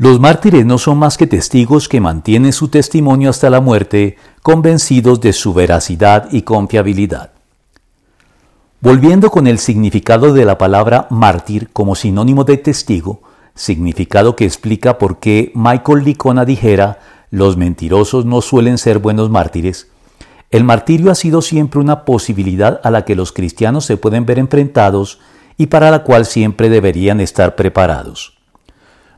Los 0.00 0.20
mártires 0.20 0.64
no 0.64 0.78
son 0.78 0.98
más 0.98 1.18
que 1.18 1.26
testigos 1.26 1.88
que 1.88 2.00
mantienen 2.00 2.52
su 2.52 2.68
testimonio 2.68 3.30
hasta 3.30 3.50
la 3.50 3.60
muerte, 3.60 4.16
convencidos 4.44 5.20
de 5.20 5.32
su 5.32 5.52
veracidad 5.52 6.28
y 6.30 6.42
confiabilidad. 6.42 7.32
Volviendo 8.80 9.28
con 9.32 9.48
el 9.48 9.58
significado 9.58 10.32
de 10.32 10.44
la 10.44 10.56
palabra 10.56 11.08
mártir 11.10 11.70
como 11.72 11.96
sinónimo 11.96 12.44
de 12.44 12.58
testigo, 12.58 13.22
significado 13.56 14.36
que 14.36 14.44
explica 14.44 14.98
por 14.98 15.18
qué 15.18 15.50
Michael 15.56 16.04
Licona 16.04 16.44
dijera 16.44 17.00
los 17.32 17.56
mentirosos 17.56 18.24
no 18.24 18.40
suelen 18.40 18.78
ser 18.78 19.00
buenos 19.00 19.30
mártires, 19.30 19.88
el 20.52 20.62
martirio 20.62 21.10
ha 21.10 21.16
sido 21.16 21.42
siempre 21.42 21.80
una 21.80 22.04
posibilidad 22.04 22.80
a 22.84 22.92
la 22.92 23.04
que 23.04 23.16
los 23.16 23.32
cristianos 23.32 23.84
se 23.84 23.96
pueden 23.96 24.26
ver 24.26 24.38
enfrentados 24.38 25.18
y 25.56 25.66
para 25.66 25.90
la 25.90 26.04
cual 26.04 26.24
siempre 26.24 26.70
deberían 26.70 27.20
estar 27.20 27.56
preparados. 27.56 28.37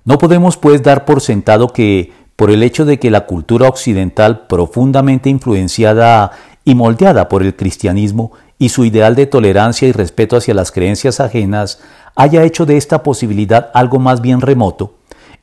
No 0.05 0.19
podemos 0.19 0.57
pues 0.57 0.83
dar 0.83 1.05
por 1.05 1.21
sentado 1.21 1.69
que, 1.69 2.13
por 2.37 2.51
el 2.51 2.63
hecho 2.63 2.85
de 2.85 2.99
que 2.99 3.11
la 3.11 3.27
cultura 3.27 3.69
occidental 3.69 4.47
profundamente 4.47 5.29
influenciada 5.29 6.33
y 6.65 6.75
moldeada 6.75 7.29
por 7.29 7.43
el 7.43 7.55
cristianismo 7.55 8.33
y 8.59 8.71
su 8.71 8.85
ideal 8.85 9.15
de 9.15 9.27
tolerancia 9.27 9.89
y 9.89 9.93
respeto 9.93 10.37
hacia 10.37 10.55
las 10.55 10.71
creencias 10.73 11.21
ajenas 11.21 11.81
haya 12.15 12.43
hecho 12.45 12.67
de 12.67 12.77
esta 12.77 13.03
posibilidad 13.03 13.71
algo 13.75 13.99
más 13.99 14.21
bien 14.21 14.41
remoto, 14.41 14.95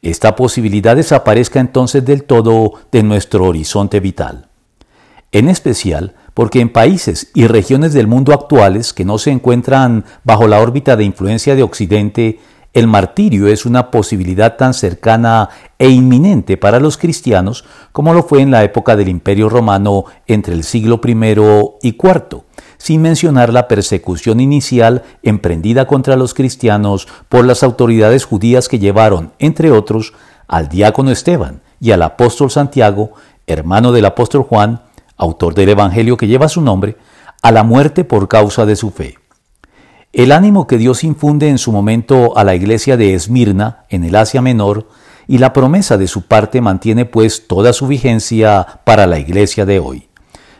esta 0.01 0.35
posibilidad 0.35 0.95
desaparezca 0.95 1.59
entonces 1.59 2.05
del 2.05 2.23
todo 2.23 2.73
de 2.91 3.03
nuestro 3.03 3.45
horizonte 3.45 3.99
vital. 3.99 4.47
En 5.31 5.49
especial 5.49 6.13
porque 6.33 6.61
en 6.61 6.69
países 6.69 7.31
y 7.33 7.47
regiones 7.47 7.93
del 7.93 8.05
mundo 8.05 8.31
actuales 8.31 8.93
que 8.93 9.05
no 9.05 9.17
se 9.17 9.31
encuentran 9.31 10.05
bajo 10.23 10.47
la 10.47 10.59
órbita 10.59 10.95
de 10.95 11.03
influencia 11.03 11.55
de 11.55 11.63
Occidente 11.63 12.39
el 12.77 12.85
martirio 12.85 13.47
es 13.47 13.65
una 13.65 13.89
posibilidad 13.89 14.55
tan 14.55 14.75
cercana 14.75 15.49
e 15.79 15.89
inminente 15.89 16.57
para 16.57 16.79
los 16.79 16.95
cristianos 16.95 17.65
como 17.91 18.13
lo 18.13 18.21
fue 18.21 18.43
en 18.43 18.51
la 18.51 18.63
época 18.63 18.95
del 18.95 19.09
Imperio 19.09 19.49
Romano 19.49 20.05
entre 20.27 20.53
el 20.53 20.63
siglo 20.63 21.01
I 21.03 21.15
y 21.81 21.97
IV, 21.97 22.43
sin 22.77 23.01
mencionar 23.01 23.51
la 23.51 23.67
persecución 23.67 24.39
inicial 24.39 25.01
emprendida 25.23 25.87
contra 25.87 26.15
los 26.15 26.35
cristianos 26.35 27.07
por 27.29 27.45
las 27.45 27.63
autoridades 27.63 28.25
judías 28.25 28.67
que 28.67 28.77
llevaron, 28.77 29.33
entre 29.39 29.71
otros, 29.71 30.13
al 30.47 30.69
diácono 30.69 31.09
Esteban 31.09 31.61
y 31.79 31.89
al 31.93 32.03
apóstol 32.03 32.51
Santiago, 32.51 33.13
hermano 33.47 33.91
del 33.91 34.05
apóstol 34.05 34.43
Juan, 34.43 34.83
autor 35.15 35.55
del 35.55 35.69
Evangelio 35.69 36.15
que 36.15 36.27
lleva 36.27 36.47
su 36.47 36.61
nombre, 36.61 36.95
a 37.41 37.51
la 37.51 37.63
muerte 37.63 38.03
por 38.03 38.27
causa 38.27 38.67
de 38.67 38.75
su 38.75 38.91
fe. 38.91 39.17
El 40.13 40.31
ánimo 40.31 40.67
que 40.67 40.77
Dios 40.77 41.03
infunde 41.03 41.49
en 41.49 41.57
su 41.57 41.71
momento 41.71 42.37
a 42.37 42.43
la 42.43 42.55
iglesia 42.55 42.95
de 42.95 43.13
Esmirna, 43.13 43.85
en 43.89 44.03
el 44.03 44.15
Asia 44.15 44.41
Menor, 44.41 44.87
y 45.27 45.37
la 45.39 45.51
promesa 45.51 45.97
de 45.97 46.07
su 46.07 46.23
parte 46.27 46.61
mantiene 46.61 47.05
pues 47.05 47.47
toda 47.47 47.73
su 47.73 47.87
vigencia 47.87 48.79
para 48.85 49.05
la 49.05 49.19
iglesia 49.19 49.65
de 49.65 49.79
hoy. 49.79 50.07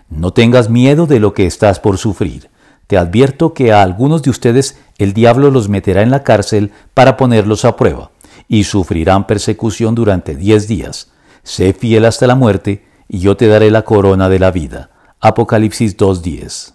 No 0.10 0.32
tengas 0.32 0.70
miedo 0.70 1.08
de 1.08 1.22
lo 1.22 1.34
que 1.34 1.46
estás 1.46 1.80
por 1.80 1.98
sufrir. 1.98 2.50
Te 2.88 2.98
advierto 2.98 3.54
que 3.54 3.72
a 3.72 3.82
algunos 3.82 4.22
de 4.22 4.30
ustedes 4.30 4.78
el 4.98 5.14
diablo 5.14 5.50
los 5.50 5.70
meterá 5.70 6.02
en 6.02 6.12
la 6.12 6.24
cárcel 6.24 6.72
para 6.94 7.16
ponerlos 7.16 7.64
a 7.64 7.78
prueba, 7.78 8.12
y 8.50 8.66
sufrirán 8.66 9.28
persecución 9.28 9.96
durante 9.96 10.36
diez 10.36 10.68
días. 10.68 11.12
Sé 11.44 11.72
fiel 11.72 12.04
hasta 12.04 12.28
la 12.28 12.36
muerte, 12.36 12.86
y 13.08 13.20
yo 13.20 13.38
te 13.38 13.48
daré 13.48 13.72
la 13.72 13.84
corona 13.84 14.28
de 14.28 14.40
la 14.40 14.52
vida. 14.52 14.90
Apocalipsis 15.22 15.96
2.10 15.96 16.66